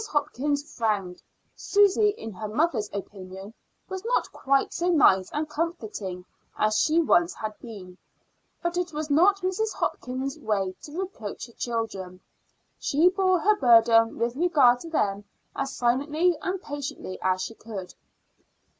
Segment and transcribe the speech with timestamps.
[0.09, 1.21] Hopkins frowned.
[1.55, 3.53] Susy, in her mother's opinion,
[3.87, 6.25] was not quite so nice and comforting
[6.57, 7.99] as she once had been.
[8.63, 9.73] But it was not Mrs.
[9.75, 12.19] Hopkins's way to reproach her children;
[12.79, 15.23] she bore her burden with regard to them
[15.55, 17.93] as silently and patiently as she could.